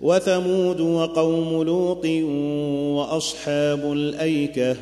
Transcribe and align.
وثمود 0.00 0.80
وقوم 0.80 1.62
لوط 1.62 2.06
وأصحاب 2.96 3.92
الأيكة 3.92 4.76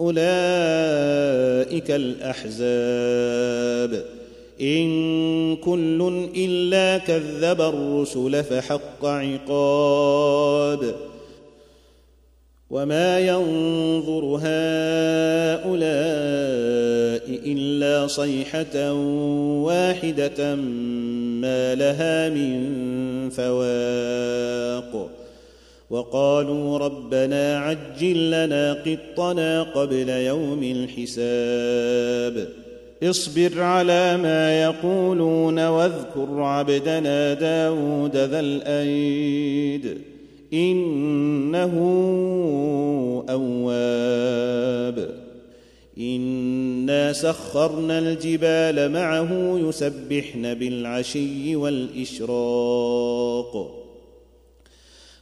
أولئك 0.00 1.90
الأحزاب. 1.90 2.54
إن 4.60 5.56
كل 5.56 6.28
إلا 6.36 6.98
كذب 6.98 7.60
الرسل 7.60 8.44
فحق 8.44 9.04
عقاب. 9.04 10.94
وما 12.70 13.20
ينظر 13.20 14.24
هؤلاء 14.24 15.74
الا 17.46 18.06
صيحه 18.06 18.92
واحدة 19.62 20.54
ما 20.54 21.74
لها 21.74 22.28
من 22.28 23.30
فواق 23.30 25.10
وقالوا 25.90 26.78
ربنا 26.78 27.58
عجل 27.58 28.30
لنا 28.30 28.72
قطنا 28.72 29.62
قبل 29.62 30.08
يوم 30.08 30.62
الحساب 30.62 32.48
اصبر 33.02 33.60
على 33.60 34.16
ما 34.16 34.62
يقولون 34.62 35.66
واذكر 35.66 36.42
عبدنا 36.42 37.34
داود 37.34 38.16
ذا 38.16 38.40
الايد 38.40 40.13
إنه 40.54 41.74
أواب. 43.30 45.24
إنا 45.98 47.12
سخرنا 47.12 47.98
الجبال 47.98 48.92
معه 48.92 49.58
يسبحن 49.68 50.54
بالعشي 50.54 51.56
والإشراق. 51.56 52.34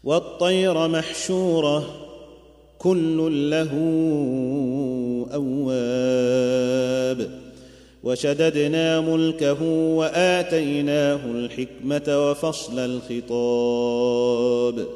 والطير 0.04 0.88
محشورة 0.88 1.84
كل 2.78 3.50
له 3.50 3.70
أواب. 5.34 7.31
وشددنا 8.04 9.00
ملكه 9.00 9.62
وآتيناه 9.97 11.20
الحكمة 11.26 12.31
وفصل 12.31 12.78
الخطاب. 12.78 14.87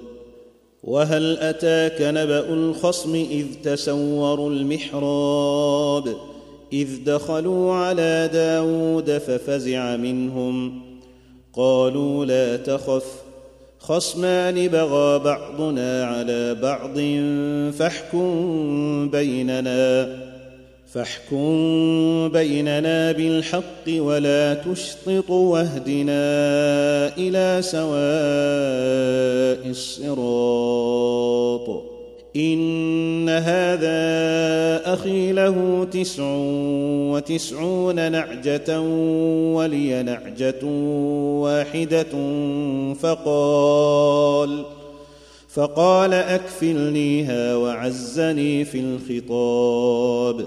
وهل 0.86 1.38
أتاك 1.38 2.02
نبأ 2.02 2.48
الخصم 2.48 3.14
إذ 3.14 3.46
تسوروا 3.64 4.50
المحراب 4.50 6.16
إذ 6.72 6.88
دخلوا 7.04 7.74
على 7.74 8.30
داود 8.32 9.18
ففزع 9.18 9.96
منهم 9.96 10.82
قالوا 11.52 12.24
لا 12.24 12.56
تخف 12.56 13.26
خصمان 13.78 14.68
بغى 14.68 15.18
بعضنا 15.18 16.04
على 16.04 16.54
بعض 16.54 16.98
فاحكم 17.72 19.10
بيننا 19.10 20.08
فاحكم 20.92 22.28
بيننا 22.28 23.12
بالحق 23.12 23.88
ولا 23.88 24.54
تشطط 24.54 25.30
واهدنا 25.30 26.16
إلى 27.18 27.62
سواء 27.62 27.96
الصراط. 29.70 31.16
إن 32.36 33.28
هذا 33.28 33.96
أخي 34.94 35.32
له 35.32 35.86
تسع 35.92 36.22
وتسعون 37.12 38.12
نعجة 38.12 38.80
ولي 39.54 40.02
نعجة 40.02 40.64
واحدة 41.42 42.06
فقال 42.94 44.64
فقال 45.48 46.14
أكفلنيها 46.14 47.56
وعزني 47.56 48.64
في 48.64 48.80
الخطاب. 48.80 50.46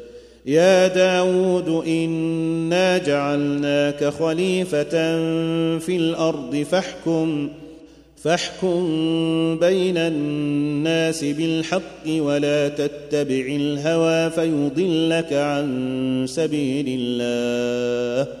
يا 0.45 0.87
داود 0.87 1.85
إنا 1.87 2.97
جعلناك 2.97 4.03
خليفة 4.05 4.91
في 5.79 5.95
الأرض 5.95 6.65
فاحكم 6.71 7.49
فاحكم 8.23 8.79
بين 9.59 9.97
الناس 9.97 11.23
بالحق 11.23 12.07
ولا 12.07 12.67
تتبع 12.67 13.45
الهوى 13.47 14.29
فيضلك 14.29 15.33
عن 15.33 16.25
سبيل 16.27 16.85
الله. 16.89 18.40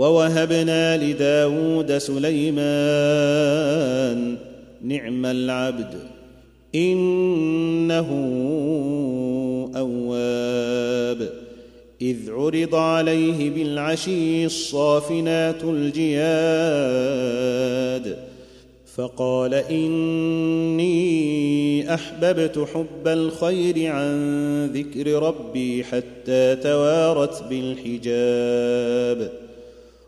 ووهبنا 0.00 0.96
لداود 0.96 1.98
سليمان 1.98 2.50
نعم 4.82 5.26
العبد 5.26 5.94
إنه 6.74 8.08
أواب. 9.76 11.30
إذ 12.02 12.30
عرض 12.30 12.74
عليه 12.74 13.50
بالعشي 13.50 14.44
الصافنات 14.44 15.64
الجياد 15.64 16.20
فقال 18.94 19.54
إني 19.54 20.94
أحببت 21.94 22.66
حب 22.74 23.08
الخير 23.08 23.92
عن 23.92 24.66
ذكر 24.66 25.22
ربي 25.22 25.84
حتى 25.84 26.56
توارت 26.56 27.42
بالحجاب. 27.50 29.49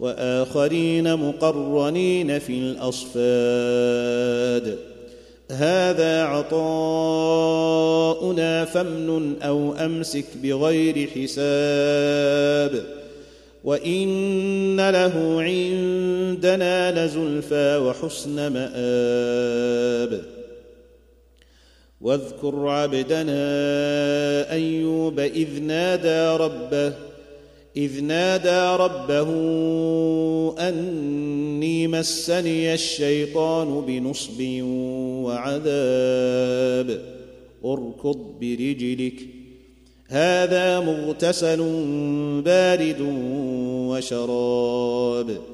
وآخرين 0.00 1.16
مقرنين 1.16 2.38
في 2.38 2.58
الأصفاد. 2.58 3.16
هذا 5.50 6.22
عطاؤنا 6.22 6.54
فامنن 8.64 9.42
أو 9.42 9.72
أمسك 9.72 10.24
بغير 10.42 11.08
حساب. 11.08 12.84
وإن 13.64 14.90
له 14.90 15.42
عندنا 15.42 17.06
لزلفى 17.06 17.76
وحسن 17.76 18.52
مآب. 18.52 20.24
واذكر 22.00 22.68
عبدنا 22.68 23.42
أيوب 24.52 25.20
إذ 25.20 25.62
نادى 25.62 26.44
ربه 26.44 26.92
إذ 27.76 28.04
نادى 28.04 28.82
ربه 28.82 29.28
أني 30.68 31.88
مسني 31.88 32.74
الشيطان 32.74 33.80
بنصب 33.86 34.42
وعذاب. 35.24 37.00
اركض 37.64 38.18
برجلك. 38.40 39.20
هذا 40.08 40.80
مغتسل 40.80 41.58
بارد 42.44 43.00
وشراب. 43.88 45.53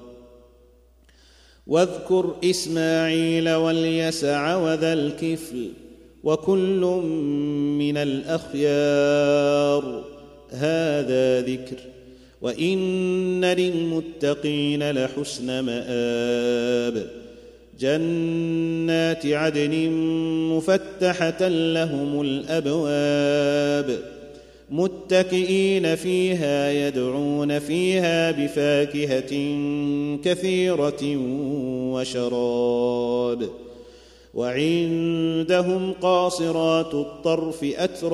واذكر 1.71 2.35
إسماعيل 2.43 3.49
واليسع 3.49 4.55
وذا 4.55 4.93
الكفل 4.93 5.69
وكل 6.23 7.01
من 7.77 7.97
الأخيار. 7.97 10.03
هذا 10.51 11.41
ذكر. 11.41 11.75
وإن 12.41 13.45
للمتقين 13.45 14.91
لحسن 14.91 15.59
مآب. 15.59 17.07
جنات 17.79 19.25
عدن 19.25 19.89
مفتحة 20.51 21.47
لهم 21.47 22.21
الأبواب. 22.21 23.99
متكئين 24.71 25.95
فيها 25.95 26.71
يدعون 26.71 27.59
فيها 27.59 28.31
بفاكهة 28.31 29.31
كثيرة 30.23 31.17
وشراب. 31.93 33.49
وعندهم 34.33 35.93
قاصرات 36.01 36.93
الطرف 36.93 37.63
أتراب. 37.63 38.11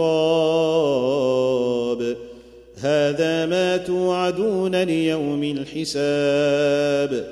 هذا 2.78 3.46
ما 3.46 3.78
توعدون 3.78 4.84
ليوم 4.84 5.44
الحساب. 5.44 7.28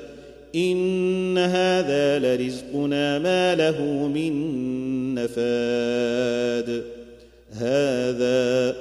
إن 0.54 1.38
هذا 1.38 2.18
لرزقنا 2.18 3.18
ما 3.18 3.54
له 3.54 3.82
من 4.14 4.34
نفاد. 5.14 6.84
هذا 7.52 8.76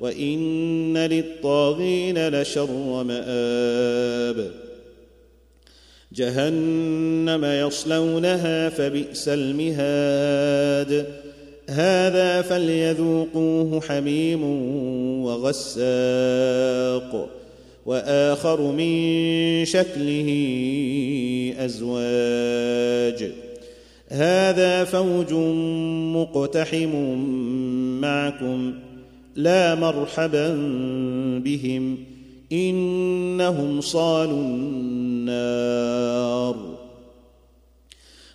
وان 0.00 0.96
للطاغين 0.96 2.28
لشر 2.28 3.02
ماب 3.02 4.50
جهنم 6.12 7.44
يصلونها 7.44 8.68
فبئس 8.68 9.28
المهاد 9.28 11.06
هذا 11.68 12.42
فليذوقوه 12.42 13.80
حميم 13.80 14.42
وغساق 15.24 15.76
واخر 17.86 18.60
من 18.60 19.64
شكله 19.64 20.28
ازواج 21.58 23.30
هذا 24.08 24.84
فوج 24.84 25.32
مقتحم 26.14 27.18
معكم 28.00 28.74
لا 29.36 29.74
مرحبا 29.74 30.54
بهم 31.44 31.98
إنهم 32.52 33.80
صالوا 33.80 34.38
النار. 34.38 35.96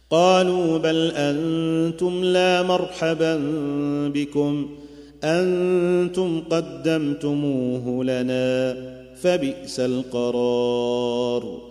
قالوا 0.10 0.78
بل 0.78 1.12
أنتم 1.16 2.24
لا 2.24 2.64
مرحبا 2.64 3.42
بكم 4.14 4.70
أنتم 5.24 6.42
قدمتموه 6.50 8.04
لنا 8.04 8.76
فبئس 9.16 9.80
القرار. 9.80 11.71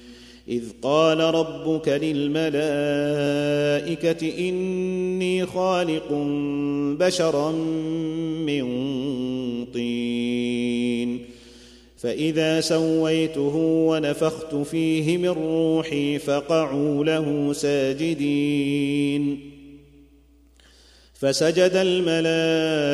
إذ 0.51 0.63
قال 0.81 1.19
ربك 1.19 1.87
للملائكة 1.87 2.49
إني 4.49 5.45
خالق 5.45 6.11
بشرا 6.99 7.51
من 8.45 8.65
طين. 9.73 11.25
فإذا 11.97 12.61
سويته 12.61 13.55
ونفخت 13.87 14.55
فيه 14.55 15.17
من 15.17 15.29
روحي 15.29 16.19
فقعوا 16.19 17.05
له 17.05 17.53
ساجدين. 17.53 19.51
فسجد 21.13 21.71
الملائكة 21.75 22.91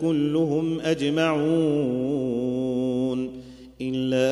كلهم 0.00 0.80
أجمعون 0.80 2.12
إلا 3.80 4.31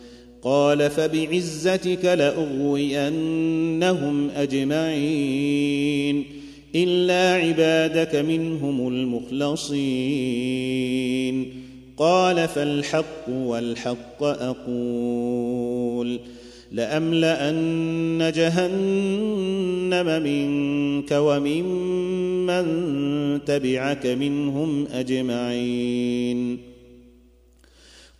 قال 0.43 0.89
فبعزتك 0.89 2.05
لأغوينهم 2.05 3.49
أجمعين 4.29 6.25
إلا 6.75 7.33
عبادك 7.33 8.15
منهم 8.15 8.87
المخلصين 8.87 10.01
قال 11.97 12.47
فالحق 12.47 13.29
والحق 13.29 14.23
أقول 14.23 16.19
لأملأن 16.71 18.31
جهنم 18.35 20.23
منك 20.23 21.11
وممن 21.11 22.65
تبعك 23.45 24.05
منهم 24.05 24.87
أجمعين 24.93 26.71